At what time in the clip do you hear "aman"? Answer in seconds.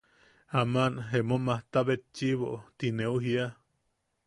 0.59-0.93